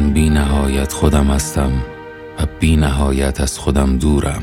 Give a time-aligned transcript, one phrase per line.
[0.00, 1.72] من بی نهایت خودم هستم
[2.38, 4.42] و بی نهایت از خودم دورم.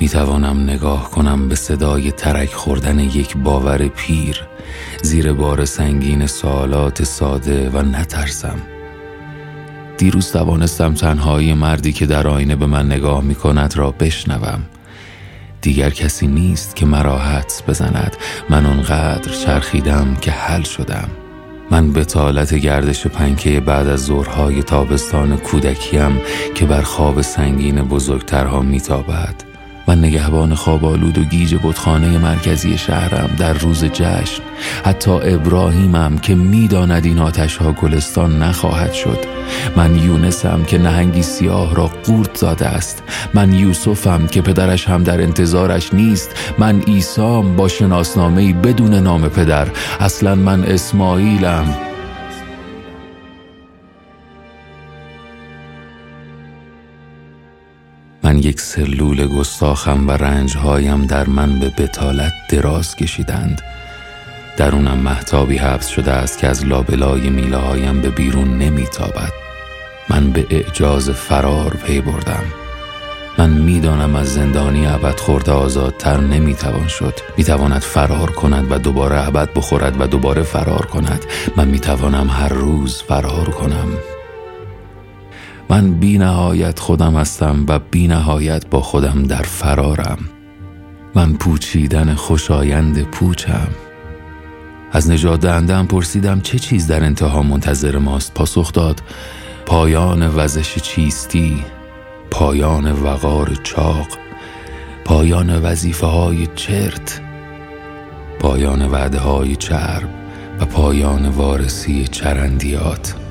[0.00, 4.42] می توانم نگاه کنم به صدای ترک خوردن یک باور پیر
[5.02, 8.58] زیر بار سنگین سوالات ساده و نترسم.
[9.98, 14.62] دیروز توانستم تنهایی مردی که در آینه به من نگاه می کند را بشنوم.
[15.60, 18.16] دیگر کسی نیست که مرا حدس بزند.
[18.50, 21.25] من آنقدر چرخیدم که حل شدم.
[21.70, 26.20] من به طالت گردش پنکه بعد از ظهرهای تابستان کودکیم
[26.54, 29.55] که بر خواب سنگین بزرگترها میتابد.
[29.86, 34.42] من نگهبان خوابالود و گیج بتخانه مرکزی شهرم در روز جشن
[34.84, 39.18] حتی ابراهیمم که می‌داند این آتش ها گلستان نخواهد شد.
[39.76, 43.02] من یونسم که نهنگی سیاه را قورت داده است.
[43.34, 46.54] من یوسفم که پدرش هم در انتظارش نیست.
[46.58, 49.68] من ایسام با شناسنامه بدون نام پدر.
[50.00, 51.85] اصلا من اسماعیلم.
[58.26, 63.62] من یک سلول گستاخم و رنجهایم در من به بتالت دراز کشیدند.
[64.56, 69.32] درونم محتابی حبس شده است که از لابلای میله هایم به بیرون نمیتابد.
[70.08, 72.44] من به اعجاز فرار پی بردم.
[73.38, 77.14] من می‌دانم از زندانی ابد خورده آزادتر نمی‌توان شد.
[77.36, 81.24] می‌تواند فرار کند و دوباره ابد بخورد و دوباره فرار کند.
[81.56, 83.88] من می‌توانم هر روز فرار کنم.
[85.68, 90.18] من بی نهایت خودم هستم و بی نهایت با خودم در فرارم.
[91.14, 93.68] من پوچیدن خوشایند پوچم.
[94.92, 99.02] از نجات دهندم پرسیدم چه چیز در انتها منتظر ماست؟ پاسخ داد
[99.66, 101.64] پایان وزش چیستی
[102.30, 104.06] پایان وقار چاق
[105.04, 107.20] پایان وظیفه های چرت
[108.40, 110.08] پایان وعده های چرب
[110.60, 113.25] و پایان وارسی چرندیات.